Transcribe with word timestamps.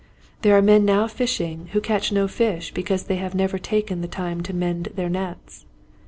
There 0.41 0.57
are 0.57 0.63
men 0.63 0.83
now 0.83 1.05
fishing 1.07 1.67
who 1.73 1.79
catch 1.79 2.11
no 2.11 2.27
fish 2.27 2.71
because 2.73 3.03
they 3.03 3.17
have 3.17 3.35
never 3.35 3.59
taken 3.59 4.01
time 4.09 4.41
to 4.41 4.51
mend 4.51 4.87
their 4.95 5.09
nets. 5.09 5.67